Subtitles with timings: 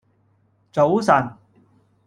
[0.71, 1.37] 早晨